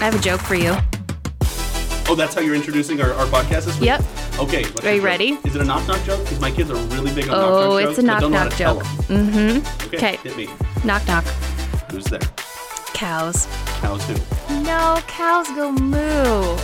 [0.00, 0.74] I have a joke for you.
[2.08, 3.86] Oh, that's how you're introducing our, our podcast this week?
[3.86, 4.00] Yep.
[4.40, 4.62] Okay.
[4.64, 5.06] what's Are your you joke?
[5.06, 5.28] ready?
[5.44, 6.20] Is it a knock knock joke?
[6.24, 7.98] Because my kids are really big on Oh, knock knock it's jokes.
[7.98, 8.82] a knock don't know how knock joke.
[8.82, 9.86] Mm-hmm.
[9.94, 9.96] Okay.
[9.96, 10.16] Okay.
[10.28, 10.48] Hit me.
[10.84, 11.24] Knock knock.
[11.92, 12.20] Who's there?
[12.94, 13.46] Cows.
[13.80, 14.14] Cows who?
[14.62, 16.56] No, cows go moo.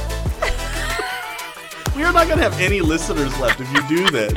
[1.97, 4.35] We are not going to have any listeners left if you do this.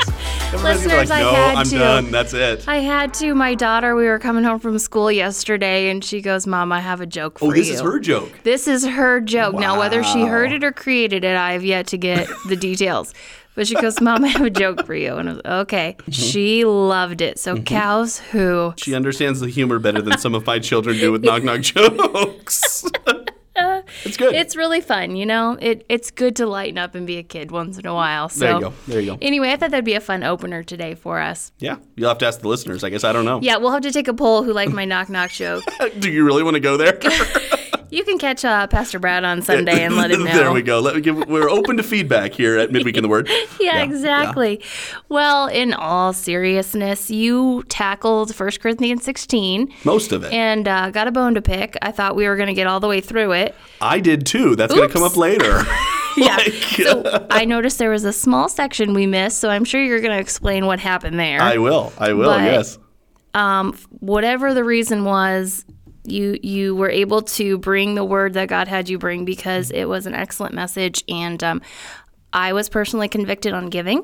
[0.53, 1.77] Everybody's gonna Listeners, like, I had I'm to.
[1.77, 2.11] done.
[2.11, 2.65] That's it.
[2.69, 3.35] I had to.
[3.35, 7.01] My daughter, we were coming home from school yesterday, and she goes, "Mom, I have
[7.01, 8.31] a joke for you." oh, this you." is her joke.
[8.43, 9.55] This is her joke.
[9.55, 13.13] Now, whether she heard it or created it, I have yet to get the details.
[13.55, 15.15] But she goes, Mom, I have a joke for you.
[15.15, 15.97] And I was okay.
[15.99, 16.11] Mm-hmm.
[16.11, 17.37] She loved it.
[17.39, 18.73] So, cows who.
[18.77, 22.85] She understands the humor better than some of my children do with knock knock jokes.
[23.59, 24.33] Uh, it's good.
[24.33, 25.57] It's really fun, you know?
[25.59, 28.29] It, it's good to lighten up and be a kid once in a while.
[28.29, 28.73] So, there you go.
[28.87, 29.17] There you go.
[29.21, 31.51] Anyway, I thought that'd be a fun opener today for us.
[31.59, 31.77] Yeah.
[31.95, 32.83] You'll have to ask the listeners.
[32.83, 33.39] I guess I don't know.
[33.41, 35.63] Yeah, we'll have to take a poll who liked my knock knock joke.
[35.99, 36.99] Do you really want to go there?
[37.91, 40.31] You can catch uh, Pastor Brad on Sunday and let him know.
[40.33, 40.79] there we go.
[40.79, 41.27] Let me give.
[41.27, 43.29] We're open to feedback here at Midweek in the Word.
[43.59, 44.61] yeah, exactly.
[45.09, 50.31] Well, in all seriousness, you tackled 1 Corinthians 16 Most of it.
[50.33, 51.77] and uh, got a bone to pick.
[51.81, 53.55] I thought we were going to get all the way through it.
[53.81, 54.55] I did too.
[54.55, 55.63] That's going to come up later.
[56.17, 56.35] Yeah.
[56.37, 60.01] Like, So I noticed there was a small section we missed, so I'm sure you're
[60.01, 61.41] going to explain what happened there.
[61.41, 61.91] I will.
[61.97, 62.29] I will.
[62.29, 62.77] But- yes.
[63.33, 65.65] um, whatever the reason was,
[66.11, 69.85] you you were able to bring the word that God had you bring because it
[69.85, 71.61] was an excellent message, and um,
[72.33, 74.03] I was personally convicted on giving.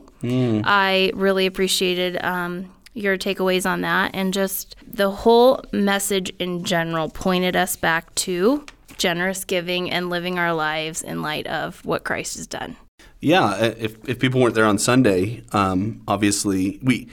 [0.65, 2.23] I really appreciated.
[2.23, 8.15] Um, your takeaways on that and just the whole message in general pointed us back
[8.15, 8.65] to
[8.97, 12.77] generous giving and living our lives in light of what Christ has done.
[13.19, 17.09] Yeah, if, if people weren't there on Sunday, um, obviously we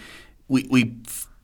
[0.48, 0.96] we we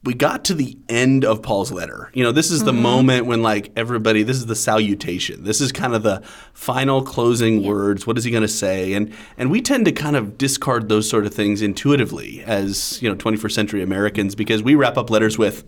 [0.09, 2.11] we got to the end of Paul's letter.
[2.14, 2.81] You know, this is the mm-hmm.
[2.81, 5.45] moment when like everybody, this is the salutation.
[5.45, 6.23] This is kind of the
[6.55, 8.07] final closing words.
[8.07, 8.95] What is he going to say?
[8.95, 13.11] And and we tend to kind of discard those sort of things intuitively as you
[13.11, 15.63] know 21st century Americans because we wrap up letters with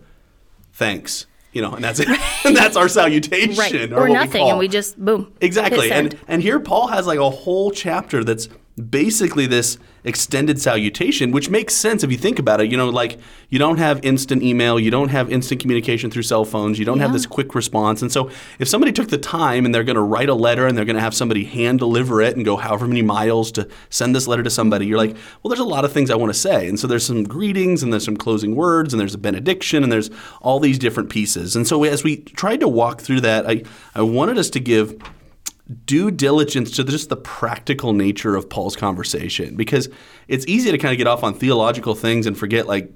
[0.73, 1.27] thanks.
[1.53, 2.07] You know, and that's it.
[2.43, 3.91] and that's our salutation Right.
[3.91, 4.49] or, Or we nothing.
[4.49, 5.31] And we just, boom.
[5.39, 5.91] Exactly.
[5.91, 8.49] And and here Paul has like a whole chapter that's
[8.89, 12.71] basically this extended salutation, which makes sense if you think about it.
[12.71, 13.19] You know, like
[13.49, 16.99] you don't have instant email, you don't have instant communication through cell phones, you don't
[16.99, 18.01] have this quick response.
[18.01, 18.29] And so
[18.59, 20.95] if somebody took the time and they're going to write a letter and they're going
[20.95, 24.43] to have somebody hand deliver it and go however many miles to send this letter
[24.43, 26.67] to somebody, you're like, well, there's a lot of things I want to say.
[26.67, 29.91] And so there's some greetings and there's some closing words and there's a benediction and
[29.91, 30.09] there's
[30.41, 31.55] all these different pieces.
[31.55, 33.63] And so as we tried to walk through that, I,
[33.95, 35.01] I wanted us to give
[35.85, 39.89] due diligence to just the practical nature of Paul's conversation because
[40.27, 42.91] it's easy to kind of get off on theological things and forget like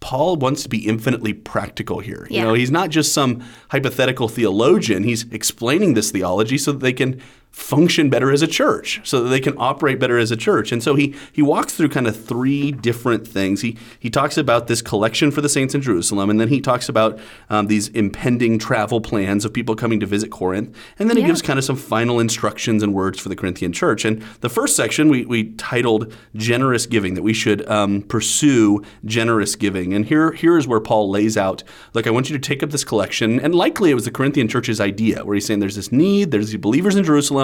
[0.00, 2.26] Paul wants to be infinitely practical here.
[2.30, 5.02] You know, he's not just some hypothetical theologian.
[5.02, 7.20] He's explaining this theology so that they can
[7.50, 10.72] function better as a church, so that they can operate better as a church.
[10.72, 13.62] And so he he walks through kind of three different things.
[13.62, 16.88] He he talks about this collection for the saints in Jerusalem, and then he talks
[16.88, 17.18] about
[17.50, 21.42] um, these impending travel plans of people coming to visit Corinth, and then he gives
[21.42, 24.04] kind of some final instructions and words for the Corinthian church.
[24.04, 29.56] And the first section we, we titled "Generous Giving," that we should um, pursue generous
[29.56, 29.94] giving.
[29.94, 31.64] And here here is where Paul lays out,
[31.94, 34.48] look, I want you to take up this collection, and likely it was the Corinthian
[34.48, 37.37] church's idea, where he's saying there's this need, there's these believers in Jerusalem,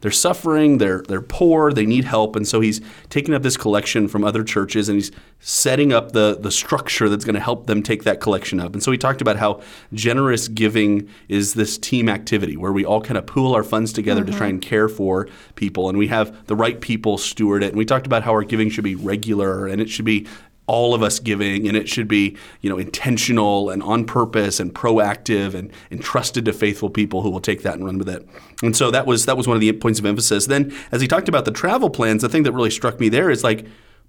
[0.00, 2.80] they're suffering, they're they're poor, they need help, and so he's
[3.10, 7.24] taking up this collection from other churches, and he's setting up the the structure that's
[7.24, 8.72] going to help them take that collection up.
[8.72, 9.60] And so he talked about how
[9.92, 14.24] generous giving is this team activity where we all kind of pool our funds together
[14.24, 14.56] to try mm-hmm.
[14.56, 17.68] and care for people, and we have the right people steward it.
[17.68, 20.26] And we talked about how our giving should be regular and it should be
[20.66, 24.74] all of us giving and it should be you know intentional and on purpose and
[24.74, 28.26] proactive and entrusted to faithful people who will take that and run with it
[28.62, 31.06] and so that was that was one of the points of emphasis then as he
[31.06, 33.66] talked about the travel plans the thing that really struck me there is like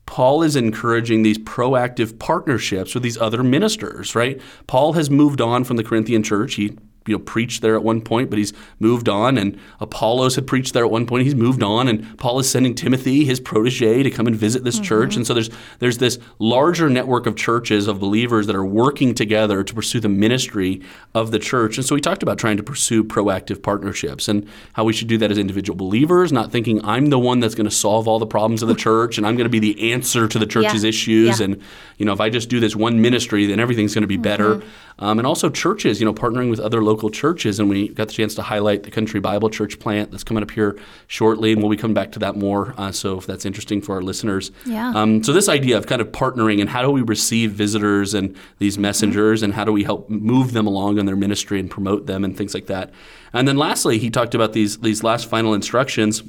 [0.08, 4.42] Paul is encouraging these proactive partnerships with these other ministers, right?
[4.66, 6.56] Paul has moved on from the Corinthian church.
[6.56, 6.78] He
[7.08, 9.38] you know preached there at one point, but he's moved on.
[9.38, 11.24] And Apollos had preached there at one point.
[11.24, 14.80] He's moved on, and Paul is sending Timothy, his protege, to come and visit this
[14.80, 15.16] church.
[15.16, 15.50] And so there's
[15.80, 20.10] there's this larger network of churches of believers that are working together to pursue the
[20.10, 20.82] ministry
[21.14, 21.78] of the church.
[21.78, 25.18] And so we talked about trying to pursue proactive partnerships and how we should do
[25.20, 28.28] that as individual believers, not thinking I'm the one that's going to solve all the
[28.28, 30.90] problems of the church and I'm going to be the answer to the church's Yeah.
[30.90, 31.40] issues.
[31.40, 31.46] Yeah.
[31.46, 31.62] And
[31.98, 34.56] you know, if I just do this one ministry, then everything's going to be better.
[34.56, 34.68] Mm-hmm.
[35.00, 38.08] Um, and also churches, you know, partnering with other local local churches, and we got
[38.08, 41.62] the chance to highlight the Country Bible Church plant that's coming up here shortly, and
[41.62, 42.74] we'll be coming back to that more.
[42.76, 44.92] Uh, so if that's interesting for our listeners, Yeah.
[44.96, 48.36] Um, so this idea of kind of partnering and how do we receive visitors and
[48.58, 52.08] these messengers, and how do we help move them along in their ministry and promote
[52.08, 52.92] them and things like that.
[53.32, 56.24] And then lastly, he talked about these these last final instructions.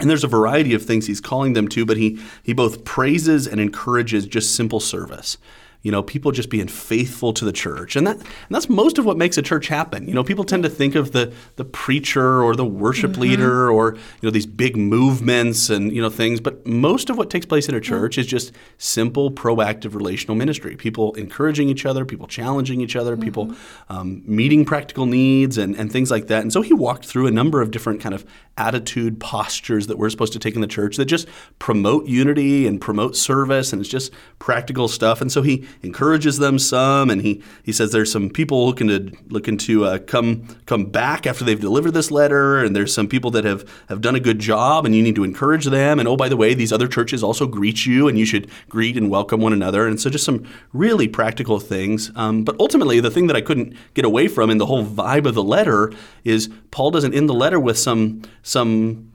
[0.00, 3.46] And there's a variety of things he's calling them to, but he he both praises
[3.46, 5.36] and encourages just simple service.
[5.82, 9.04] You know, people just being faithful to the church, and that and that's most of
[9.04, 10.06] what makes a church happen.
[10.06, 13.94] You know, people tend to think of the the preacher or the worship leader or
[13.94, 17.68] you know these big movements and you know things, but most of what takes place
[17.68, 20.76] in a church is just simple, proactive relational ministry.
[20.76, 23.54] People encouraging each other, people challenging each other, people
[23.88, 26.42] um, meeting practical needs and and things like that.
[26.42, 28.24] And so he walked through a number of different kind of
[28.56, 31.26] attitude postures that we're supposed to take in the church that just
[31.58, 36.58] promote unity and promote service and it's just practical stuff and so he encourages them
[36.58, 40.86] some and he he says there's some people looking to looking to uh, come come
[40.86, 44.20] back after they've delivered this letter and there's some people that have have done a
[44.20, 46.88] good job and you need to encourage them and oh by the way these other
[46.88, 50.24] churches also greet you and you should greet and welcome one another and so just
[50.24, 52.10] some really practical things.
[52.16, 55.26] Um, but ultimately the thing that I couldn't get away from in the whole vibe
[55.26, 55.92] of the letter
[56.24, 59.11] is Paul doesn't end the letter with some some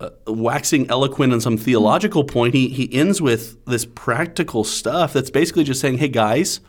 [0.00, 2.54] uh, waxing eloquent on some theological point.
[2.54, 6.60] He he ends with this practical stuff that's basically just saying, "Hey guys,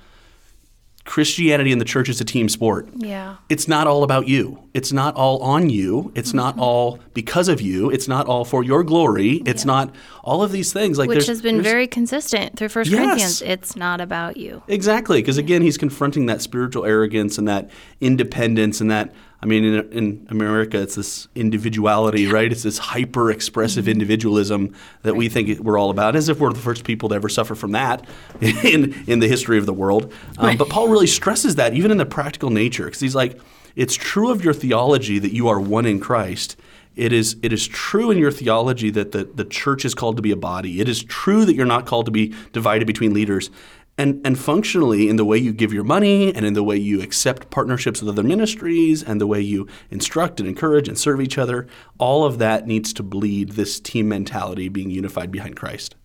[1.05, 2.89] Christianity and the church is a team sport.
[2.97, 3.37] Yeah.
[3.47, 4.59] It's not all about you.
[4.73, 6.11] It's not all on you.
[6.15, 6.37] It's Mm-hmm.
[6.37, 7.89] not all because of you.
[7.89, 9.41] It's not all for your glory.
[9.45, 10.97] It's not all of these things.
[10.97, 12.99] Like Which has been very consistent through First Yes.
[12.99, 13.41] Corinthians.
[13.41, 14.61] It's not about you.
[14.67, 17.69] Exactly, because again, he's confronting that spiritual arrogance and that
[18.01, 19.13] independence and that.
[19.41, 22.51] I mean, in, in America, it's this individuality, right?
[22.51, 23.91] It's this hyper expressive Mm-hmm.
[23.91, 24.73] individualism
[25.03, 27.53] that we think we're all about, as if we're the first people to ever suffer
[27.53, 28.05] from that
[28.41, 30.11] in, in the history of the world.
[30.37, 33.39] Um, But Paul really stresses that, even in the practical nature, because he's like,
[33.75, 36.55] it's true of your theology that you are one in Christ.
[36.95, 40.23] It is, it is true in your theology that the, the church is called to
[40.23, 40.81] be a body.
[40.81, 43.51] It is true that you're not called to be divided between leaders.
[43.99, 47.01] And, and functionally, in the way you give your money and in the way you
[47.01, 51.37] accept partnerships with other ministries and the way you instruct and encourage and serve each
[51.39, 51.65] other,
[51.97, 55.95] all of that needs to bleed this team mentality being unified behind Christ.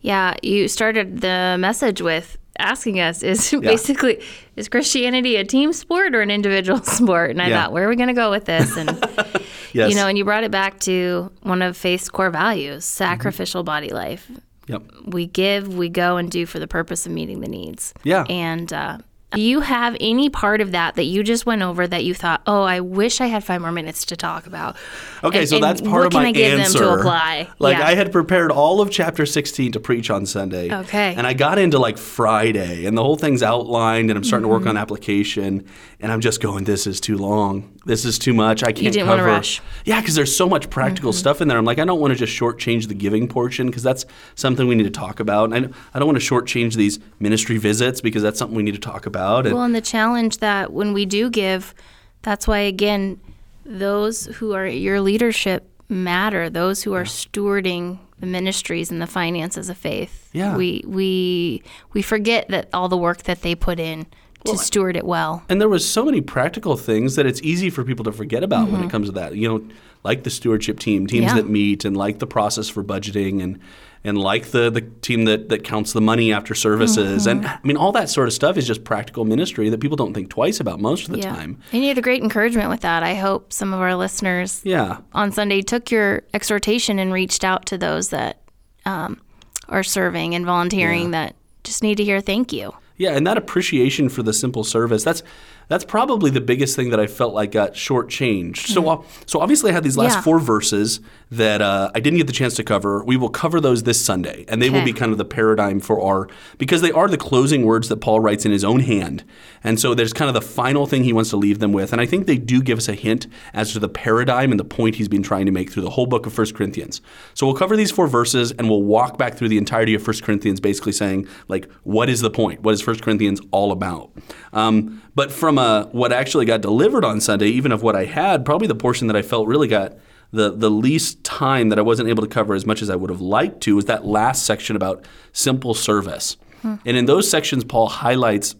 [0.00, 4.22] Yeah, you started the message with asking us is basically
[4.56, 7.30] is Christianity a team sport or an individual sport?
[7.32, 7.64] And I Yeah.
[7.64, 8.76] thought, where are we going to go with this?
[8.76, 8.88] And
[9.72, 9.90] Yes.
[9.90, 13.04] you know, and you brought it back to one of faith's core values, Mm-hmm.
[13.04, 14.30] sacrificial body life.
[14.68, 14.82] Yep.
[15.06, 17.92] We give, we go and do for the purpose of meeting the needs.
[18.04, 18.24] Yeah.
[18.28, 18.98] And uh,
[19.32, 22.40] do you have any part of that that you just went over that you thought,
[22.46, 24.76] oh, I wish I had five more minutes to talk about?
[25.22, 26.78] Okay, And- so that's part what of can my I give answer.
[26.78, 27.48] them to apply?
[27.58, 27.86] Like Yeah.
[27.88, 30.72] I had prepared all of chapter 16 to preach on Sunday.
[30.74, 31.14] Okay.
[31.14, 34.48] And I got into like Friday and the whole thing's outlined and I'm starting to
[34.54, 34.64] Mm-hmm.
[34.64, 35.66] work on application
[36.00, 37.77] and I'm just going this is too long.
[37.88, 38.62] This is too much.
[38.62, 39.24] I can't didn't cover.
[39.24, 39.60] rush.
[39.84, 41.18] Yeah, cuz there's so much practical Mm-hmm.
[41.18, 41.58] stuff in there.
[41.58, 44.04] I'm like I don't want to just shortchange the giving portion because that's
[44.36, 45.52] something we need to talk about.
[45.52, 48.74] And I, I don't want to shortchange these ministry visits because that's something we need
[48.74, 49.46] to talk about.
[49.46, 51.74] And Well, and the challenge that when we do give,
[52.22, 53.18] that's why again,
[53.64, 56.50] those who are your leadership matter.
[56.50, 60.28] Those who are stewarding the ministries and the finances of faith.
[60.32, 60.56] Yeah.
[60.56, 61.62] We we
[61.94, 64.06] we forget that all the work that they put in
[64.44, 65.42] to steward it well.
[65.48, 68.66] And there was so many practical things that it's easy for people to forget about
[68.68, 68.88] when Mm-hmm.
[68.88, 69.34] it comes to that.
[69.36, 69.68] You know,
[70.04, 71.34] like the stewardship team, teams Yeah.
[71.34, 73.58] that meet, and like the process for budgeting, and
[74.04, 77.38] and like the the team that that counts the money after services, Mm-hmm.
[77.44, 80.14] and I mean all that sort of stuff is just practical ministry that people don't
[80.14, 81.34] think twice about most of the yeah.
[81.34, 81.58] time.
[81.72, 83.02] And you had a great encouragement with that.
[83.02, 87.66] I hope some of our listeners Yeah, on Sunday took your exhortation and reached out
[87.66, 88.40] to those that
[88.86, 89.20] um,
[89.68, 91.34] are serving and volunteering that
[91.64, 92.72] just need to hear thank you.
[92.98, 95.22] Yeah, and that appreciation for the simple service, that's
[95.68, 98.66] that's probably the biggest thing that I felt like got shortchanged.
[98.68, 100.18] So, uh, so obviously I had these last Mm-hmm.
[100.18, 100.22] Yeah.
[100.22, 103.04] four verses that uh, I didn't get the chance to cover.
[103.04, 106.00] We will cover those this Sunday, and they will be kind of the paradigm for
[106.00, 109.24] our because they are the closing words that Paul writes in his own hand,
[109.62, 112.00] and so there's kind of the final thing he wants to leave them with, and
[112.00, 114.94] I think they do give us a hint as to the paradigm and the point
[114.94, 117.02] he's been trying to make through the whole book of 1 Corinthians.
[117.34, 120.16] So we'll cover these four verses, and we'll walk back through the entirety of 1
[120.22, 122.62] Corinthians, basically saying like, what is the point?
[122.62, 124.10] What is 1 Corinthians all about?
[124.54, 128.44] Um, but from a, what actually got delivered on Sunday, even of what I had,
[128.44, 129.98] probably the portion that I felt really got
[130.32, 133.10] the, the least time that I wasn't able to cover as much as I would
[133.10, 136.36] have liked to was that last section about simple service.
[136.62, 138.56] And in those sections, Paul highlights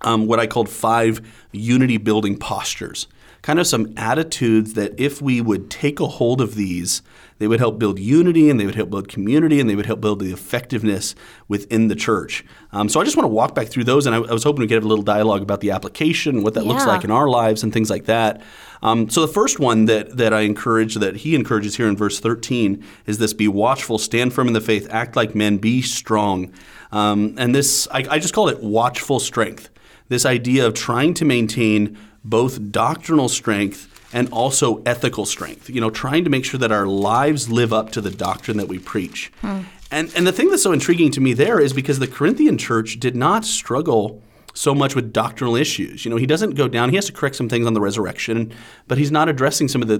[0.00, 1.20] um, what I called five
[1.52, 3.06] unity building postures.
[3.42, 7.02] kind of some attitudes that if we would take a hold of these,
[7.40, 10.02] they would help build unity and they would help build community and they would help
[10.02, 11.14] build the effectiveness
[11.48, 12.44] within the church.
[12.70, 14.60] Um, so I just want to walk back through those, and I, I was hoping
[14.60, 17.62] to get a little dialogue about the application, what that looks like in our lives,
[17.62, 18.42] and things like that.
[18.82, 22.20] Um, so the first one that that I encourage, that he encourages here in verse
[22.20, 26.52] 13, is this: "Be watchful, stand firm in the faith, act like men, be strong."
[26.92, 29.70] Um, and this, I, I just call it watchful strength.
[30.08, 35.70] This idea of trying to maintain both doctrinal strength and also ethical strength.
[35.70, 38.68] You know, trying to make sure that our lives live up to the doctrine that
[38.68, 39.32] we preach.
[39.40, 39.60] Hmm.
[39.90, 43.00] And and the thing that's so intriguing to me there is because the Corinthian church
[43.00, 44.22] did not struggle
[44.54, 46.04] so much with doctrinal issues.
[46.04, 46.90] You know, he doesn't go down.
[46.90, 48.52] He has to correct some things on the resurrection,
[48.88, 49.98] but he's not addressing some of the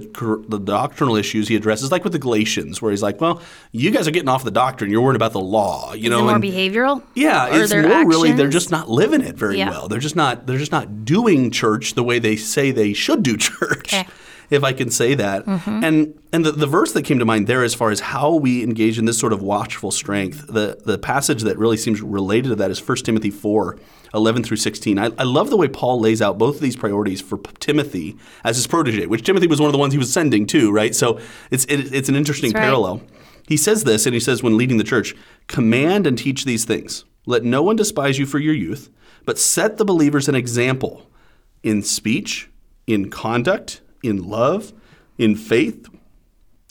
[0.49, 3.41] the doctrinal issues he addresses, like with the Galatians, where he's like, "Well,
[3.71, 4.91] you guys are getting off the doctrine.
[4.91, 7.01] You're worried about the law." You Is know, more and- behavioral?
[7.15, 9.69] yeah, Or it's more really they're just not living it very Yeah.
[9.69, 9.87] well.
[9.87, 13.37] They're just not they're just not doing church the way they say they should do
[13.49, 13.93] church.
[13.93, 14.07] Okay.
[14.51, 15.45] If I can say that.
[15.45, 15.83] Mm-hmm.
[15.83, 18.63] And and the, the verse that came to mind there as far as how we
[18.63, 22.55] engage in this sort of watchful strength, the the passage that really seems related to
[22.57, 23.79] that is 1 Timothy 4,
[24.13, 24.99] 11 through 16.
[24.99, 28.17] I, I love the way Paul lays out both of these priorities for P- Timothy
[28.43, 30.93] as his protege, which Timothy was one of the ones he was sending to, right?
[30.93, 32.61] So it's it, it's an interesting right.
[32.61, 33.01] parallel.
[33.47, 35.15] He says this, and he says, when leading the church,
[35.47, 37.05] command and teach these things.
[37.25, 38.89] Let no one despise you for your youth,
[39.25, 41.09] but set the believers an example
[41.63, 42.49] in speech,
[42.87, 44.73] in conduct, in love,
[45.17, 45.87] in faith,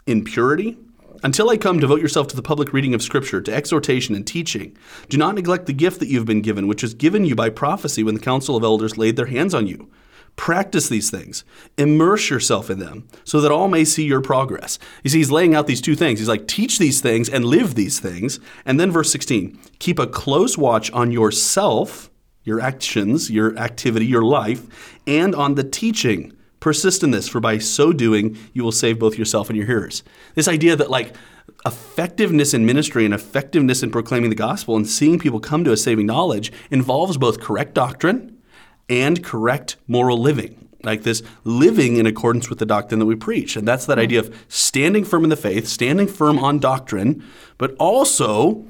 [0.07, 0.77] in purity.
[1.23, 4.77] Until I come, devote yourself to the public reading of Scripture, to exhortation and teaching.
[5.09, 7.51] Do not neglect the gift that you have been given, which was given you by
[7.51, 9.91] prophecy when the council of elders laid their hands on you.
[10.37, 11.45] Practice these things.
[11.77, 14.79] Immerse yourself in them so that all may see your progress.
[15.05, 16.19] You see, he's laying out these two things.
[16.19, 18.41] He's like, teach these things and live these things.
[18.65, 22.11] And then verse 16, keep a close watch on yourself,
[22.43, 26.33] your actions, your activity, your life, and on the teaching.
[26.61, 30.03] Persist in this, for by so doing, you will save both yourself and your hearers.
[30.35, 31.15] This idea that, like,
[31.67, 35.77] effectiveness in ministry and effectiveness in proclaiming the gospel and seeing people come to a
[35.77, 38.39] saving knowledge involves both correct doctrine
[38.89, 40.69] and correct moral living.
[40.83, 43.55] Like this living in accordance with the doctrine that we preach.
[43.55, 44.03] And that's that hmm.
[44.03, 47.23] idea of standing firm in the faith, standing firm on doctrine,
[47.59, 48.67] but also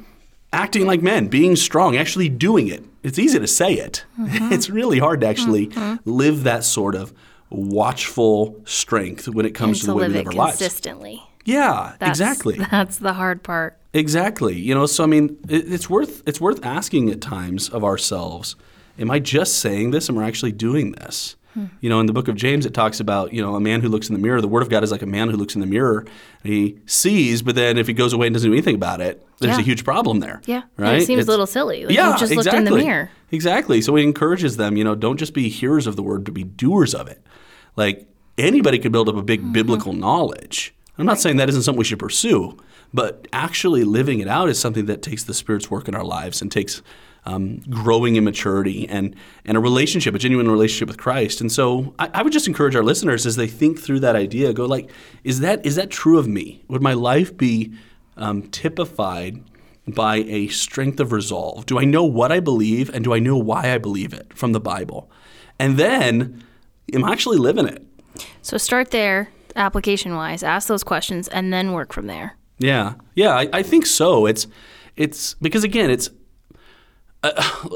[0.52, 2.84] acting like men, being strong, actually doing it.
[3.04, 4.04] It's easy to say it.
[4.18, 4.52] Mm-hmm.
[4.52, 5.96] It's really hard to actually mm-hmm.
[6.04, 7.12] live that sort of
[7.50, 10.58] watchful strength when it comes And to to the way we live our lives.
[10.58, 11.22] consistently.
[11.44, 12.58] Yeah, That's, exactly.
[12.70, 13.78] That's the hard part.
[13.92, 14.56] Exactly.
[14.58, 18.56] You know, so I mean, it, it's worth it's worth asking at times of ourselves,
[18.98, 21.36] am I just saying this and we're actually doing this?
[21.54, 21.64] Hmm.
[21.80, 23.88] You know, in the book of James it talks about, you know, a man who
[23.88, 25.60] looks in the mirror, the word of God is like a man who looks in
[25.60, 26.06] the mirror
[26.44, 29.26] and he sees, but then if he goes away and doesn't do anything about it,
[29.40, 29.60] there's Yeah.
[29.60, 30.40] a huge problem there.
[30.46, 30.62] Yeah.
[30.76, 31.02] And Right?
[31.02, 31.86] It seems It's- a little silly.
[31.86, 32.60] Like yeah, just exactly.
[32.60, 33.10] looked in the mirror.
[33.32, 33.80] Exactly.
[33.80, 36.44] So he encourages them, you know, don't just be hearers of the word, but be
[36.44, 37.20] doers of it.
[37.76, 38.06] Like
[38.38, 40.74] anybody could build up a big biblical knowledge.
[40.98, 42.58] I'm not saying that isn't something we should pursue,
[42.92, 46.42] but actually living it out is something that takes the Spirit's work in our lives
[46.42, 46.82] and takes
[47.24, 51.40] um, growing in maturity and, and a relationship, a genuine relationship with Christ.
[51.40, 54.52] And so I, I would just encourage our listeners as they think through that idea,
[54.52, 54.90] go like,
[55.24, 56.62] is that is that true of me?
[56.68, 57.72] Would my life be
[58.16, 59.42] um, typified
[59.86, 61.66] by a strength of resolve?
[61.66, 64.52] Do I know what I believe and do I know why I believe it from
[64.52, 65.10] the Bible?
[65.58, 66.44] And then
[66.94, 67.82] am I actually living it?
[68.42, 72.36] So start there, application wise, ask those questions, and then work from there.
[72.58, 74.26] Yeah, yeah, I, I think so.
[74.26, 74.46] It's
[74.96, 76.10] it's because again, it's.
[77.22, 77.32] Uh,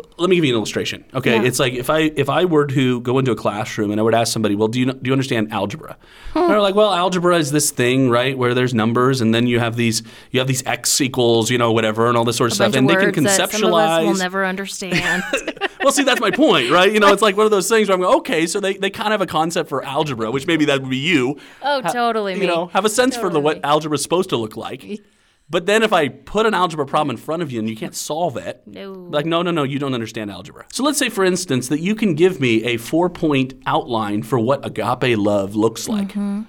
[0.16, 1.04] let me give you an illustration.
[1.12, 1.42] Okay, Yeah.
[1.46, 4.14] it's like if I if I were to go into a classroom and I would
[4.14, 5.96] ask somebody, well, do you know, do you understand algebra?
[6.34, 9.58] And they're like, well, algebra is this thing, right, where there's numbers and then you
[9.58, 12.52] have these you have these x equals, you know, whatever, and all this sort of
[12.52, 15.22] A stuff, and they can that some of us will never understand.
[15.82, 16.90] well, see, that's my point, right?
[16.90, 18.88] You know, it's like one of those things where I'm going, okay, so they, they
[18.90, 21.38] kind of have a concept for algebra, which maybe that would be you.
[21.62, 22.46] oh, totally You me.
[22.46, 25.02] know, have a sense for the what algebra is supposed to look like.
[25.50, 27.94] But then if I put an algebra problem in front of you and you can't
[27.94, 28.92] solve it, No.
[28.92, 30.64] like, no, no, no, you don't understand algebra.
[30.72, 34.38] So let's say, for instance, that you can give me a four point outline for
[34.38, 36.08] what agape love looks like.
[36.08, 36.42] Mm-hmm.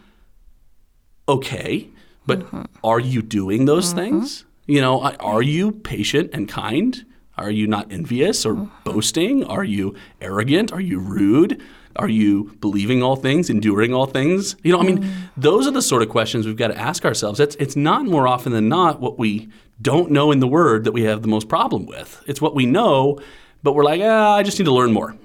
[1.28, 1.90] Okay,
[2.26, 2.46] but
[2.84, 3.98] are you doing those Mm-hmm.
[3.98, 4.46] things?
[4.68, 7.06] You know, are you patient and kind?
[7.38, 8.84] Are you not envious or Mm-hmm.
[8.92, 9.44] boasting?
[9.44, 10.72] Are you arrogant?
[10.72, 11.62] Are you rude?
[11.98, 14.56] Are you believing all things, enduring all things?
[14.64, 15.12] You know, I mean, Mm.
[15.38, 17.40] those are the sort of questions we've got to ask ourselves.
[17.40, 19.48] It's, it's not more often than not what we
[19.82, 22.22] don't know in the Word that we have the most problem with.
[22.28, 23.20] It's what we know,
[23.64, 25.16] but we're like, ah, I just need to learn more.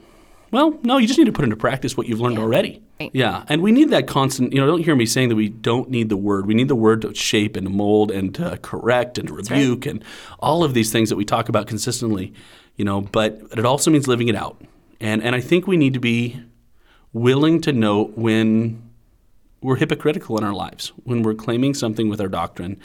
[0.53, 2.83] Well, no, you just need to put into practice what you've learned already.
[3.01, 3.11] Right.
[3.15, 4.53] Yeah, and we need that constant.
[4.53, 6.47] You know, don't hear me saying that we don't need the word.
[6.47, 10.05] We need the word to shape and mold and to correct and to rebuke and
[10.41, 12.33] all of these things that we talk about consistently.
[12.77, 14.61] You know, but it also means living it out.
[15.01, 16.41] And and I think we need to be
[17.13, 18.91] willing to note when
[19.61, 22.79] we're hypocritical in our lives, when we're claiming something with our doctrine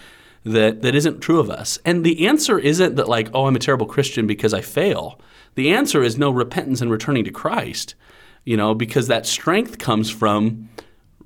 [0.43, 1.79] that, that isn't true of us.
[1.85, 5.19] And the answer isn't that, like, oh, I'm a terrible Christian because I fail.
[5.55, 7.95] The answer is no repentance and returning to Christ,
[8.43, 10.69] you know, because that strength comes from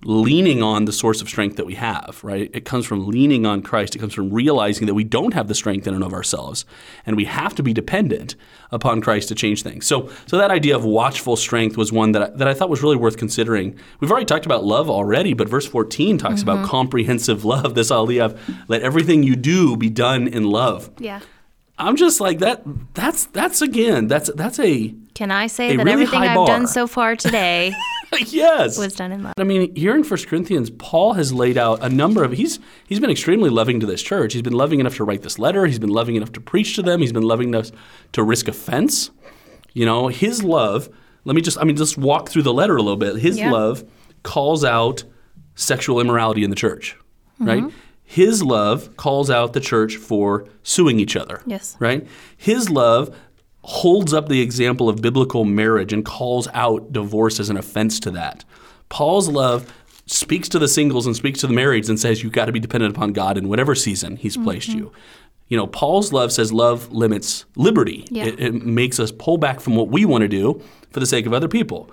[0.03, 2.49] leaning on the source of strength that we have, right?
[2.53, 3.95] It comes from leaning on Christ.
[3.95, 6.65] It comes from realizing that we don't have the strength in and of ourselves,
[7.05, 8.35] and we have to be dependent
[8.71, 9.85] upon Christ to change things.
[9.85, 12.81] So, so that idea of watchful strength was one that I, that I thought was
[12.81, 13.77] really worth considering.
[13.99, 16.49] We've already talked about love already, but verse 14 talks Mm-hmm.
[16.49, 17.75] about comprehensive love.
[17.75, 18.39] This of
[18.69, 20.89] let everything you do be done in love.
[20.99, 21.19] Yeah.
[21.77, 22.61] I'm just like that.
[22.93, 24.07] That's that's again.
[24.07, 27.73] That's that's a Can I say that really everything I've done so far today
[28.27, 28.77] yes.
[28.77, 29.33] was done in love?
[29.37, 32.99] I mean, here in 1 Corinthians, Paul has laid out a number of he's he's
[32.99, 34.33] been extremely loving to this church.
[34.33, 35.65] He's been loving enough to write this letter.
[35.65, 37.01] He's been loving enough to preach to them.
[37.01, 37.71] He's been loving enough
[38.13, 39.11] to risk offense.
[39.73, 40.89] You know, his love.
[41.25, 43.17] Let me just I mean just walk through the letter a little bit.
[43.17, 43.51] His Yeah.
[43.51, 43.83] love
[44.23, 45.03] calls out
[45.55, 46.95] sexual immorality in the church,
[47.39, 47.63] right?
[47.63, 47.75] Mm-hmm.
[48.03, 51.43] His love calls out the church for suing each other.
[51.45, 51.75] Yes.
[51.79, 52.07] Right?
[52.37, 53.15] His love
[53.63, 58.11] holds up the example of biblical marriage and calls out divorce as an offense to
[58.11, 58.45] that.
[58.89, 59.71] Paul's love
[60.05, 62.59] speaks to the singles and speaks to the marrieds and says you've got to be
[62.59, 64.79] dependent upon God in whatever season he's placed mm-hmm.
[64.79, 64.91] you.
[65.49, 68.05] You know, Paul's love says love limits liberty.
[68.09, 68.25] Yeah.
[68.25, 70.61] It, it makes us pull back from what we want to do
[70.91, 71.89] for the sake of other people.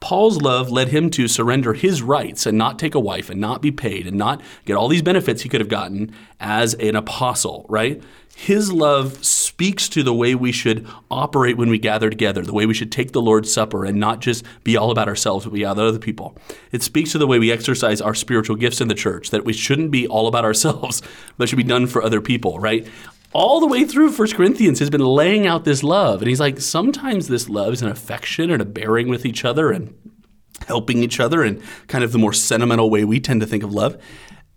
[0.00, 3.60] Paul's love led him to surrender his rights and not take a wife and not
[3.60, 7.66] be paid and not get all these benefits he could have gotten as an apostle,
[7.68, 8.02] right?
[8.34, 12.64] His love speaks to the way we should operate when we gather together, the way
[12.64, 15.64] we should take the Lord's Supper and not just be all about ourselves, but be
[15.64, 16.34] about other people.
[16.72, 19.52] It speaks to the way we exercise our spiritual gifts in the church, that we
[19.52, 21.02] shouldn't be all about ourselves,
[21.36, 22.88] but should be done for other people, right?
[23.32, 26.20] All the way through First Corinthians has been laying out this love.
[26.20, 29.70] And he's like, sometimes this love is an affection and a bearing with each other
[29.70, 29.94] and
[30.66, 33.72] helping each other in kind of the more sentimental way we tend to think of
[33.72, 33.96] love.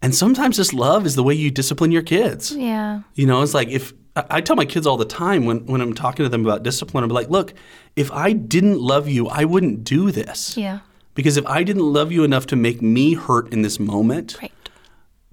[0.02, 2.52] And sometimes this love is the way you discipline your kids.
[2.56, 3.02] Yeah.
[3.14, 5.94] You know, it's like if I tell my kids all the time when, when I'm
[5.94, 7.54] talking to them about discipline, I'm like, look,
[7.96, 10.58] if I didn't love you, I wouldn't do this.
[10.58, 10.80] Yeah.
[11.16, 14.52] Because if I didn't love you enough to make me hurt in this moment, Right.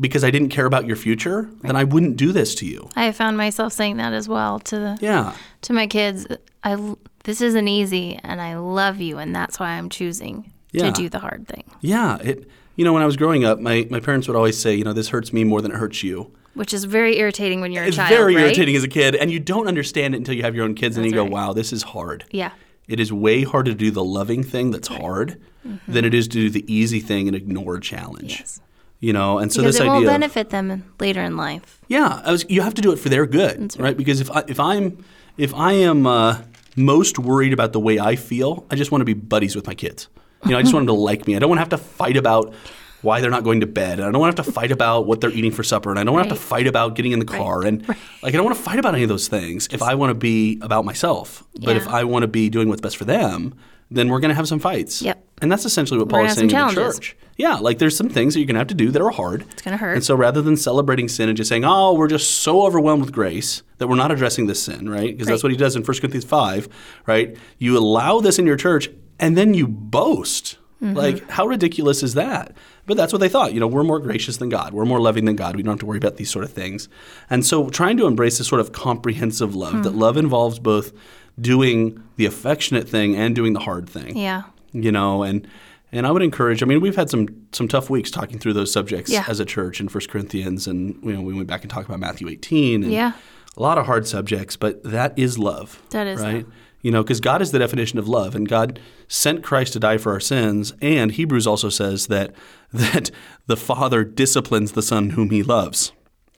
[0.00, 2.88] Because I didn't care about your future, then I wouldn't do this to you.
[2.96, 5.34] I found myself saying that as well to the Yeah.
[5.62, 6.26] to my kids.
[6.64, 10.86] I this isn't easy, and I love you, and that's why I'm choosing Yeah.
[10.86, 12.48] to do the hard thing, Yeah, it.
[12.76, 14.94] You know, when I was growing up, my, my parents would always say, you know,
[14.94, 16.30] this hurts me more than it hurts you.
[16.54, 18.10] which is very irritating when you're a child.
[18.10, 18.44] It's very right?
[18.46, 20.96] irritating as a kid, and you don't understand it until you have your own kids,
[20.96, 22.24] and you go, wow, this is hard.
[22.30, 22.50] Yeah.
[22.88, 25.40] It is way harder to do the loving thing that's hard
[25.86, 28.32] than it is to do the easy thing and ignore a challenge.
[28.32, 28.40] Mm-hmm.
[28.42, 28.60] Yes.
[29.00, 31.80] You know, and so Because this it of, benefit them later in life.
[31.88, 33.96] yeah, I was, you have to do it for their good, right.
[33.96, 35.02] Because if I, if I'm
[35.38, 36.42] if I am uh,
[36.76, 39.74] most worried about the way I feel, I just want to be buddies with my
[39.74, 40.08] kids.
[40.44, 41.34] You know, I just want them to like me.
[41.34, 42.54] I don't want to have to fight about
[43.02, 43.98] why they're not going to bed.
[43.98, 45.90] And I don't want to have to fight about what they're eating for supper.
[45.90, 47.64] And I don't want to have to fight about getting in the car.
[47.64, 50.10] And like I don't want to fight about any of those things if I want
[50.10, 51.42] to be about myself.
[51.60, 53.54] But if I want to be doing what's best for them,
[53.90, 55.02] then we're going to have some fights.
[55.02, 55.24] Yep.
[55.42, 57.16] And that's essentially what Paul is saying in the church.
[57.36, 59.46] Yeah, like there's some things that you're going to have to do that are hard.
[59.52, 59.94] It's gonna hurt.
[59.94, 63.12] And so rather than celebrating sin and just saying, oh, we're just so overwhelmed with
[63.12, 65.10] grace that we're not addressing this sin, right?
[65.16, 66.68] Because that's what he does in 1 Corinthians 5,
[67.06, 67.34] right?
[67.58, 70.58] You allow this in your church and then you boast.
[70.82, 70.96] Mm-hmm.
[70.96, 72.54] Like, how ridiculous is that?
[72.86, 73.52] But that's what they thought.
[73.54, 74.72] You know, we're more gracious than God.
[74.74, 75.56] We're more loving than God.
[75.56, 76.88] We don't have to worry about these sort of things.
[77.28, 79.82] And so trying to embrace this sort of comprehensive love, Hmm.
[79.82, 80.92] that love involves both
[81.40, 84.42] doing the affectionate thing and doing the hard thing Yeah.
[84.72, 85.46] you know and
[85.92, 88.72] and I would encourage I mean we've had some some tough weeks talking through those
[88.72, 89.24] subjects Yeah.
[89.28, 92.00] as a church in 1 Corinthians and you know we went back and talked about
[92.00, 93.12] Matthew 18 and Yeah.
[93.56, 96.46] a lot of hard subjects but that is love That is right
[96.82, 99.98] you know because God is the definition of love and God sent Christ to die
[99.98, 102.32] for our sins and Hebrews also says that
[102.72, 103.10] that
[103.46, 105.92] the father disciplines the son whom he loves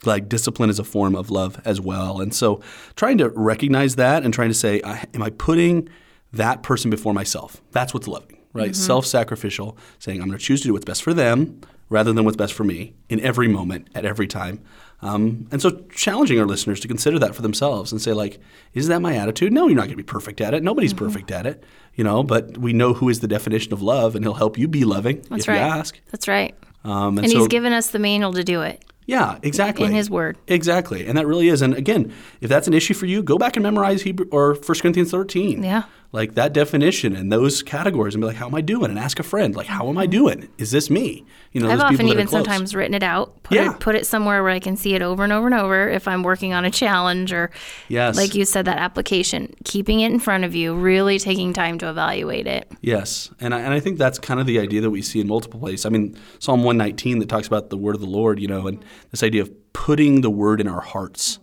[0.04, 2.20] like discipline is a form of love as well.
[2.20, 2.60] And so
[2.96, 5.88] trying to recognize that and trying to say I, am i putting
[6.32, 7.62] that person before myself?
[7.72, 8.76] That's what's loving right?
[8.76, 12.36] Self-sacrificial saying i'm going to choose to do what's best for them rather than what's
[12.36, 14.62] best for me in every moment at every time.
[15.02, 18.40] Um, and so challenging our listeners to consider that for themselves and say like
[18.72, 19.52] is that my attitude?
[19.52, 20.62] No you're not going to be perfect at it.
[20.62, 24.14] Nobody's perfect at it you know but we know who is the definition of love
[24.14, 25.56] and he'll help you be loving That's if right.
[25.56, 26.00] you ask.
[26.10, 26.54] That's right.
[26.84, 29.86] um, And so, he's given us the manual to do it yeah, exactly.
[29.86, 30.38] in his word.
[30.46, 31.06] Exactly.
[31.06, 31.62] And that really is.
[31.62, 34.62] And again, if that's an issue for you, go back and memorize Hebrew or 1
[34.80, 35.62] Corinthians 13.
[35.62, 35.84] Yeah.
[36.12, 38.90] Like that definition and those categories and be like, how am I doing?
[38.90, 40.10] And ask a friend, like, how am I mm-hmm.
[40.10, 40.48] doing?
[40.58, 41.24] Is this me?
[41.52, 43.72] You know, I've often even sometimes written it out, put Yeah.
[43.72, 46.06] it put it somewhere where I can see it over and over and over if
[46.06, 47.50] I'm working on a challenge or
[47.88, 48.16] Yes.
[48.16, 51.88] like you said that application, keeping it in front of you, really taking time to
[51.88, 52.70] evaluate it.
[52.82, 55.26] Yes, and I, and I think that's kind of the idea that we see in
[55.26, 55.86] multiple places.
[55.86, 58.84] I mean, Psalm 119 that talks about the word of the Lord, you know, and
[59.10, 61.38] this idea of putting the word in our hearts,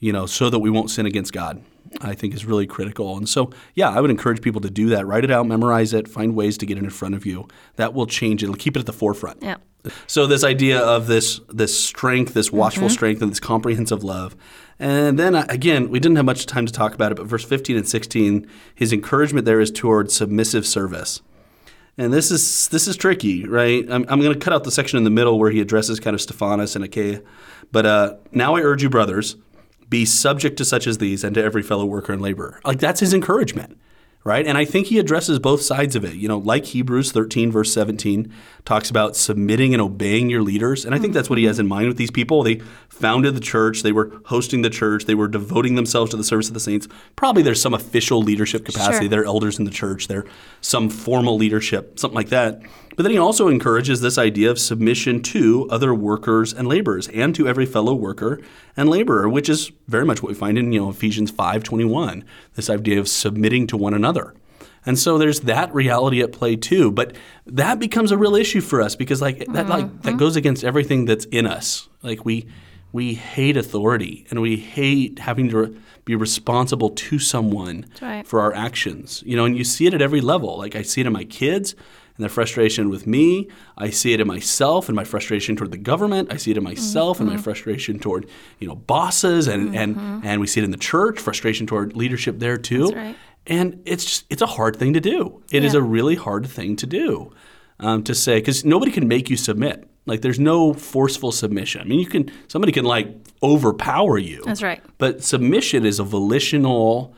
[0.00, 1.62] you know, so that we won't sin against God.
[2.00, 3.16] I think is really critical.
[3.16, 5.06] And so, yeah, I would encourage people to do that.
[5.06, 7.48] Write it out, memorize it, find ways to get it in front of you.
[7.76, 8.46] That will change it.
[8.46, 9.42] It'll keep it at the forefront.
[9.42, 9.56] Yeah.
[10.08, 12.92] So this idea of this this strength, this watchful Mm-hmm.
[12.94, 14.34] strength, and this comprehensive love,
[14.80, 17.44] and then uh, again, we didn't have much time to talk about it, but verse
[17.44, 21.22] 15 and 16, his encouragement there is towards submissive service.
[21.96, 23.84] And this is this is tricky, right?
[23.88, 26.14] I'm, I'm going to cut out the section in the middle where he addresses kind
[26.14, 27.22] of Stephanus and Achaia.
[27.72, 29.36] But uh, now I urge you, brothers,
[29.88, 32.60] be subject to such as these and to every fellow worker and laborer.
[32.64, 33.78] Like that's his encouragement,
[34.26, 34.44] right?
[34.44, 36.14] And I think he addresses both sides of it.
[36.14, 38.32] You know, like Hebrews 13, verse 17
[38.64, 40.84] talks about submitting and obeying your leaders.
[40.84, 42.42] And I think that's what he has in mind with these people.
[42.42, 42.56] They
[42.88, 46.48] founded the church, they were hosting the church, they were devoting themselves to the service
[46.48, 46.88] of the saints.
[47.14, 49.04] Probably there's some official leadership capacity.
[49.04, 49.08] Sure.
[49.08, 50.26] They're elders in the church, they're
[50.60, 52.62] some formal leadership, something like that.
[52.96, 57.34] But then he also encourages this idea of submission to other workers and laborers and
[57.34, 58.40] to every fellow worker
[58.74, 62.24] and laborer, which is very much what we find in you know Ephesians 5:21,
[62.56, 64.34] this idea of submitting to one another.
[64.84, 67.14] And so there's that reality at play too, but
[67.46, 70.18] that becomes a real issue for us because like that like that mm-hmm.
[70.18, 71.88] goes against everything that's in us.
[72.02, 72.46] Like we
[72.92, 78.24] we hate authority and we hate having to be responsible to someone right.
[78.24, 79.24] for our actions.
[79.26, 80.56] You know, and you see it at every level.
[80.56, 81.74] Like I see it in my kids
[82.16, 83.48] and their frustration with me.
[83.76, 86.32] I see it in myself and my frustration toward the government.
[86.32, 88.26] I see it in myself and my frustration toward,
[88.58, 92.38] you know, bosses and and and we see it in the church, frustration toward leadership
[92.38, 92.84] there too.
[92.86, 93.16] That's right.
[93.46, 95.42] And it's just it's a hard thing to do.
[95.52, 95.80] It is Yeah.
[95.80, 97.32] a really hard thing to do.
[97.78, 99.86] Um, to say because nobody can make you submit.
[100.06, 101.82] Like there's no forceful submission.
[101.82, 103.08] I mean, you can somebody can like
[103.42, 104.42] overpower you.
[104.46, 104.80] That's right.
[104.98, 107.14] But submission is a volitional,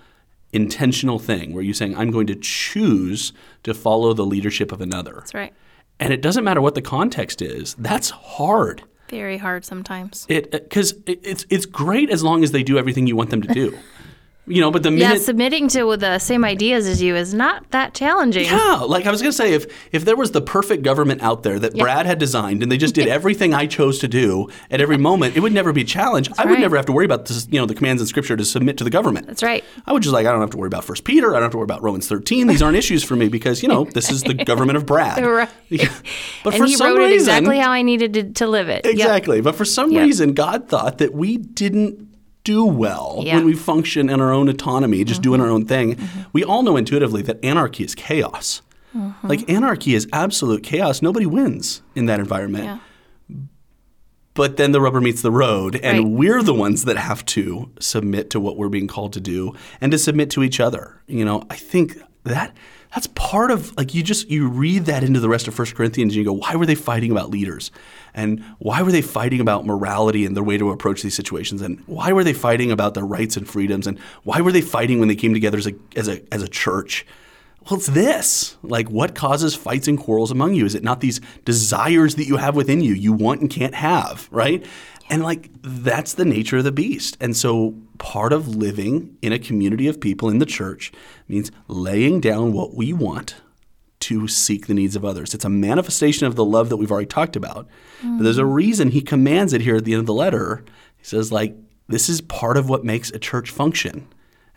[0.52, 3.32] intentional thing where you're saying, I'm going to choose
[3.64, 5.14] to follow the leadership of another.
[5.14, 5.52] That's right.
[6.00, 7.74] And it doesn't matter what the context is.
[7.74, 8.82] That's hard.
[9.08, 10.26] Very hard sometimes.
[10.28, 13.30] It uh, because it, it's it's great as long as they do everything you want
[13.30, 13.76] them to do.
[14.48, 17.94] you know, but the Yeah, submitting to the same ideas as you is not that
[17.94, 18.44] challenging.
[18.44, 21.58] Yeah, like I was gonna say, if if there was the perfect government out there
[21.58, 24.96] that Brad had designed and they just did everything I chose to do at every
[24.96, 26.30] moment, it would never be a challenge.
[26.38, 26.60] I would right.
[26.60, 28.84] never have to worry about this, you know the commands in Scripture to submit to
[28.84, 29.26] the government.
[29.26, 29.64] That's right.
[29.86, 31.30] I would just like I don't have to worry about First Peter.
[31.30, 32.46] I don't have to worry about Romans thirteen.
[32.46, 35.24] These aren't issues for me because you know this is the government of Brad.
[35.24, 35.48] Right.
[36.44, 38.68] but and for he some wrote it reason, exactly how I needed to, to live
[38.68, 38.84] it.
[38.84, 38.94] Yep.
[38.94, 39.40] Exactly.
[39.40, 40.02] But for some Yep.
[40.04, 42.07] reason, God thought that we didn't
[42.52, 43.36] do well Yeah.
[43.36, 45.94] when we function in our own autonomy, just doing our own thing.
[45.96, 46.20] Mm-hmm.
[46.32, 48.62] We all know intuitively that anarchy is chaos.
[48.96, 49.26] Mm-hmm.
[49.28, 51.02] Like anarchy is absolute chaos.
[51.02, 52.64] Nobody wins in that environment.
[52.64, 52.78] Yeah.
[54.34, 56.06] But then the rubber meets the road, and Right.
[56.20, 59.90] we're the ones that have to submit to what we're being called to do and
[59.92, 61.02] to submit to each other.
[61.08, 62.56] You know, I think that
[62.94, 66.12] that's part of like you just you read that into the rest of First Corinthians
[66.12, 67.70] and you go, why were they fighting about leaders?
[68.18, 71.62] And why were they fighting about morality and their way to approach these situations?
[71.62, 73.86] And why were they fighting about their rights and freedoms?
[73.86, 76.48] And why were they fighting when they came together as a as a as a
[76.48, 77.06] church?
[77.62, 78.56] Well, it's this.
[78.64, 80.66] Like, what causes fights and quarrels among you?
[80.66, 84.28] Is it not these desires that you have within you, you want and can't have,
[84.32, 84.66] right?
[85.10, 87.16] And like, that's the nature of the beast.
[87.20, 90.90] And so, part of living in a community of people in the church
[91.28, 93.36] means laying down what we want
[94.00, 95.34] to seek the needs of others.
[95.34, 97.66] It's a manifestation of the love that we've already talked about.
[98.02, 98.54] But there's a mm.
[98.54, 100.64] reason he commands it here at the end of the letter.
[100.96, 101.56] He says, like,
[101.88, 104.06] this is part of what makes a church function.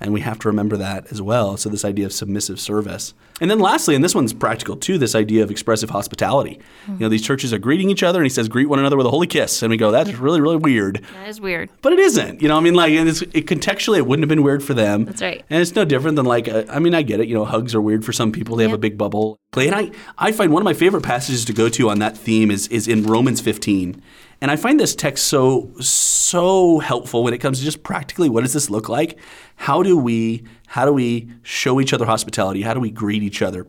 [0.01, 1.57] And we have to remember that as well.
[1.57, 3.13] So, this idea of submissive service.
[3.39, 6.59] And then, lastly, and this one's practical too, this idea of expressive hospitality.
[6.87, 9.05] You know, these churches are greeting each other, and he says, greet one another with
[9.05, 9.61] a holy kiss.
[9.63, 11.03] And we go, that's really, really weird.
[11.13, 11.69] That is weird.
[11.81, 12.41] But it isn't.
[12.41, 14.73] You know, I mean, like, and it's, it, contextually, it wouldn't have been weird for
[14.73, 15.05] them.
[15.05, 15.43] That's right.
[15.49, 17.27] And it's no different than, like, uh, I mean, I get it.
[17.27, 18.55] You know, hugs are weird for some people.
[18.55, 19.37] They have a big bubble.
[19.55, 22.51] And I, I find one of my favorite passages to go to on that theme
[22.51, 24.01] is, is in Romans 15.
[24.41, 28.41] And I find this text so, so helpful when it comes to just practically what
[28.41, 29.19] does this look like?
[29.55, 32.63] How do we, how do we show each other hospitality?
[32.63, 33.67] How do we greet each other?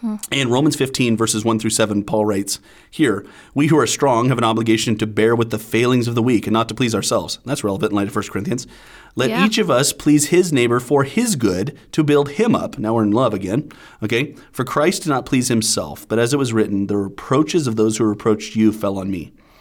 [0.00, 0.16] Hmm.
[0.30, 2.58] In Romans 15, verses 1 through 7, Paul writes,
[2.90, 6.22] Here, we who are strong have an obligation to bear with the failings of the
[6.22, 7.38] weak and not to please ourselves.
[7.44, 8.66] That's relevant in light of 1 Corinthians.
[9.14, 9.44] Let Yeah.
[9.44, 12.78] each of us please his neighbor for his good to build him up.
[12.78, 13.70] Now we're in love again.
[14.02, 14.34] Okay?
[14.52, 17.96] For Christ did not please himself, but as it was written, the reproaches of those
[17.98, 19.32] who reproached you fell on me.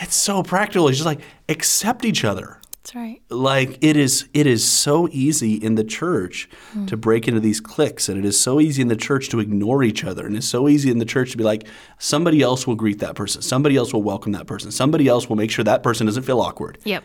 [0.00, 0.88] It's so practical.
[0.88, 3.20] It's just like accept each other That's right.
[3.30, 6.48] like it is it is so easy in the church
[6.86, 7.00] to hmm.
[7.00, 10.04] break into these cliques and it is so easy in the church to ignore each
[10.04, 11.66] other and it's so easy in the church to be like
[11.98, 15.36] somebody else will greet that person somebody else will welcome that person somebody else will
[15.36, 17.04] make sure that person doesn't feel awkward Yep.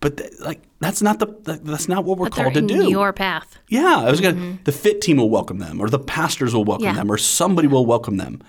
[0.00, 1.26] but th- like that's not the
[1.64, 3.58] that's not what we're But called to do your path.
[3.68, 4.64] yeah i was gonna mm-hmm.
[4.64, 6.94] the fit team will welcome them or the pastors will welcome Yeah.
[6.94, 8.42] them or somebody will welcome them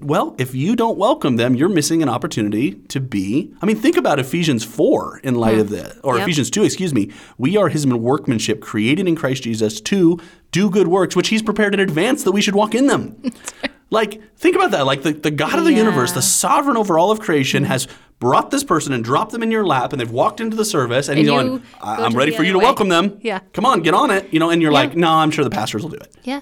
[0.00, 3.52] well, if you don't welcome them, you're missing an opportunity to be.
[3.62, 6.24] I mean, think about Ephesians 4 in light of this, or Yep.
[6.24, 7.10] Ephesians 2, excuse me.
[7.38, 10.18] We are his workmanship created in Christ Jesus to
[10.50, 13.14] do good works, which he's prepared in advance that we should walk in them.
[13.90, 14.86] like, think about that.
[14.86, 17.86] Like, the, the God of the universe, the sovereign over all of creation, has
[18.18, 21.08] brought this person and dropped them in your lap, and they've walked into the service,
[21.08, 23.18] and, And he's going, I'm ready for you to welcome them.
[23.22, 23.38] Yeah.
[23.52, 24.32] Come on, get on it.
[24.32, 24.78] You know, and you're Yeah.
[24.78, 26.12] like, no, I'm sure the pastors will do it.
[26.24, 26.40] Yeah.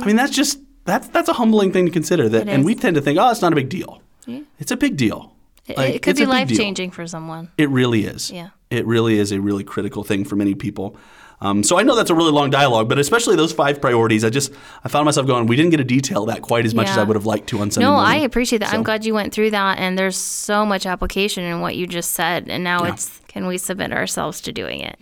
[0.00, 2.28] I mean, that's just that's that's a humbling thing to consider.
[2.28, 4.02] That, and we tend to think, oh, it's not a big deal.
[4.26, 4.40] Yeah.
[4.58, 5.34] It's a big deal.
[5.66, 7.50] It, Like, it could be life changing for someone.
[7.56, 8.30] It really is.
[8.30, 8.50] Yeah.
[8.70, 10.96] It really is a really critical thing for many people.
[11.40, 14.30] Um, so I know that's a really long dialogue, but especially those five priorities, I
[14.30, 14.52] just
[14.84, 17.02] I found myself going, we didn't get to detail that quite as much as I
[17.02, 18.72] would have liked to on Sunday No, I appreciate that.
[18.72, 22.12] I'm glad you went through that, and there's so much application in what you just
[22.12, 22.48] said.
[22.48, 22.92] And now Yeah.
[22.94, 24.98] it's can we submit ourselves to doing it?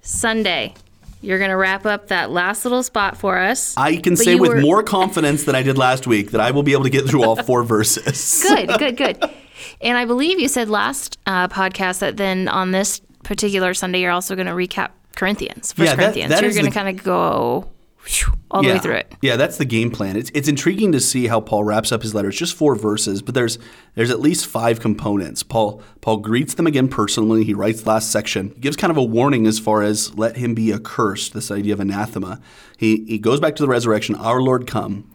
[0.00, 0.74] Sunday,
[1.24, 3.74] you're gonna wrap up that last little spot for us.
[3.76, 6.62] I can say with were- more confidence than I did last week that I will
[6.62, 8.42] be able to get through all four verses.
[8.46, 9.24] good, good, good.
[9.80, 14.10] And I believe you said last uh, podcast that then on this particular Sunday, you're
[14.10, 16.30] also going to recap Corinthians, First Yeah, that- Corinthians.
[16.30, 17.70] that you're going to kind of go
[18.50, 18.74] all the yeah.
[18.74, 19.14] way through it.
[19.22, 20.16] Yeah, that's the game plan.
[20.16, 22.28] It's it's intriguing to see how Paul wraps up his letter.
[22.28, 23.58] It's just four verses, but there's
[23.94, 25.42] there's at least five components.
[25.42, 27.44] Paul Paul greets them again personally.
[27.44, 28.50] He writes the last section.
[28.54, 31.72] He gives kind of a warning as far as let him be accursed, this idea
[31.72, 32.40] of anathema.
[32.76, 35.10] He he goes back to the resurrection, our Lord come.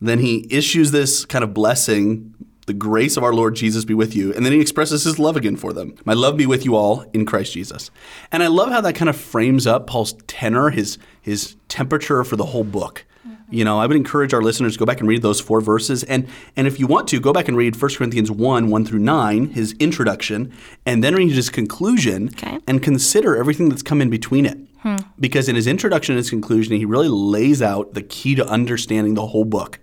[0.00, 2.34] Then he issues this kind of blessing,
[2.68, 4.32] the grace of our Lord Jesus be with you.
[4.34, 5.96] And then he expresses his love again for them.
[6.04, 7.90] My love be with you all in Christ Jesus.
[8.30, 12.36] And I love how that kind of frames up Paul's tenor, his his temperature for
[12.36, 13.04] the whole book.
[13.26, 13.54] Mm-hmm.
[13.54, 16.04] You know, I would encourage our listeners to go back and read those four verses.
[16.04, 19.00] And and if you want to, go back and read 1 Corinthians 1, 1 through
[19.00, 20.52] 9, his introduction,
[20.86, 22.58] and then read his conclusion Okay.
[22.68, 24.58] and consider everything that's come in between it.
[24.82, 24.96] Hmm.
[25.18, 29.14] Because in his introduction and his conclusion, he really lays out the key to understanding
[29.14, 29.80] the whole book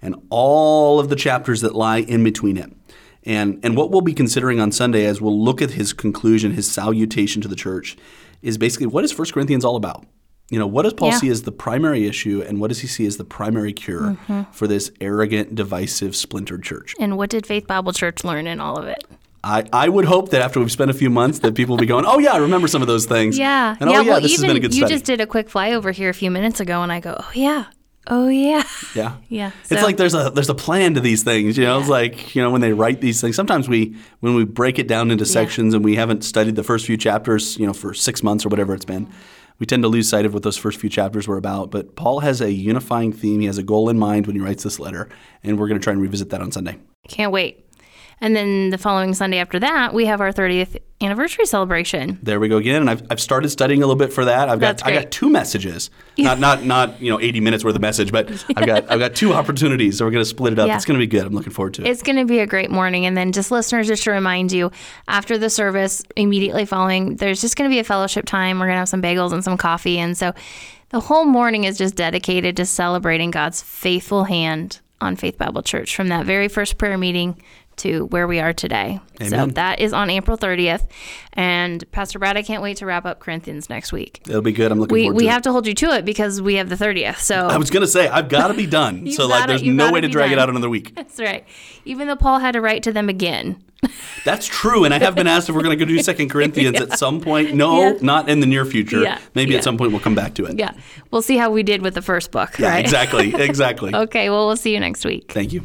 [0.00, 2.72] and all of the chapters that lie in between it.
[3.24, 6.70] And, and what we'll be considering on Sunday as we'll look at his conclusion, his
[6.70, 7.96] salutation to the church,
[8.42, 10.06] is basically what is 1 Corinthians all about?
[10.50, 11.18] You know, what does Paul Yeah.
[11.18, 14.50] see as the primary issue and what does he see as the primary cure mm-hmm.
[14.52, 16.94] for this arrogant, divisive, splintered church?
[16.98, 19.04] And what did Faith Bible Church learn in all of it?
[19.44, 21.86] I, I would hope that after we've spent a few months that people will be
[21.86, 23.38] going, oh yeah, I remember some of those things.
[23.38, 23.76] Yeah.
[23.78, 24.94] And oh, yeah, oh yeah, well, this even has been a good you study.
[24.94, 27.66] just did a quick flyover here a few minutes ago, and I go, oh, yeah.
[28.08, 28.62] Oh, yeah.
[28.94, 29.16] Yeah.
[29.28, 31.78] Yeah, It's so- like there's a there's a plan to these things, you know.
[31.80, 34.88] It's like, you know, when they write these things, sometimes we when we break it
[34.88, 38.22] down into sections and we haven't studied the first few chapters, you know, for 6
[38.22, 39.08] months or whatever it's been,
[39.58, 42.20] we tend to lose sight of what those first few chapters were about, but Paul
[42.20, 45.08] has a unifying theme, he has a goal in mind when he writes this letter,
[45.42, 46.78] and we're going to try and revisit that on Sunday.
[47.08, 47.64] Can't wait.
[48.20, 52.18] And then the following Sunday after that, we have our 30th anniversary celebration.
[52.22, 54.48] There we go again, and I've, I've started studying a little bit for that.
[54.48, 57.80] I've got I got two messages, not not not you know 80 minutes worth of
[57.80, 60.68] message, but I've got I've got two opportunities, so we're going to split it up.
[60.68, 60.76] Yeah.
[60.76, 61.26] It's going to be good.
[61.26, 61.88] I'm looking forward to it.
[61.88, 63.06] It's going to be a great morning.
[63.06, 64.72] And then, just listeners, just to remind you,
[65.06, 68.58] after the service, immediately following, there's just going to be a fellowship time.
[68.58, 69.98] We're going to have some bagels and some coffee.
[69.98, 70.34] And so
[70.90, 75.94] the whole morning is just dedicated to celebrating God's faithful hand on Faith Bible Church
[75.94, 77.40] from that very first prayer meeting
[77.78, 79.00] to where we are today.
[79.26, 80.86] So that is on April 30th.
[81.32, 84.20] And Pastor Brad, I can't wait to wrap up Corinthians next week.
[84.28, 84.70] It'll be good.
[84.70, 85.44] I'm looking We, forward we to have it.
[85.44, 87.18] to hold you to it because we have the 30th.
[87.18, 89.10] So I was going to say I've got to be done.
[89.10, 90.94] So like there's no way to drag it out another week.
[90.96, 91.44] that's right.
[91.84, 93.62] Even though Paul had to write to them again.
[94.24, 94.84] That's true.
[94.84, 97.20] And I have been asked if we're going to go do Second Corinthians at some
[97.20, 97.54] point.
[97.54, 97.98] No, Yeah.
[98.00, 99.00] not in the near future.
[99.00, 99.20] Yeah.
[99.36, 99.58] Maybe Yeah.
[99.58, 100.58] at some point we'll come back to it.
[100.58, 100.72] Yeah.
[101.12, 102.58] We'll see how we did with the first book.
[102.58, 102.80] Yeah, right?
[102.84, 103.32] exactly.
[103.36, 103.94] Exactly.
[103.94, 104.30] Okay.
[104.30, 105.30] Well, we'll see you next week.
[105.30, 105.62] Thank you.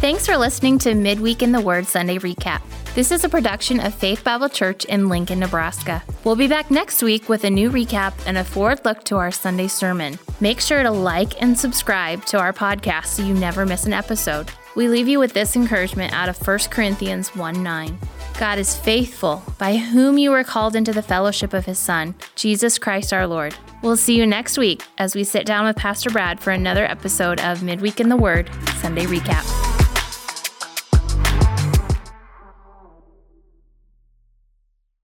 [0.00, 2.62] Thanks for listening to Midweek in the Word Sunday Recap.
[2.94, 6.04] This is a production of Faith Bible Church in Lincoln, Nebraska.
[6.22, 9.32] We'll be back next week with a new recap and a forward look to our
[9.32, 10.16] Sunday sermon.
[10.38, 14.48] Make sure to like and subscribe to our podcast so you never miss an episode.
[14.76, 17.98] We leave you with this encouragement out of 1 Corinthians 1 9.
[18.38, 22.78] God is faithful, by whom you were called into the fellowship of his Son, Jesus
[22.78, 23.56] Christ our Lord.
[23.82, 27.40] We'll see you next week as we sit down with Pastor Brad for another episode
[27.40, 29.87] of Midweek in the Word Sunday Recap.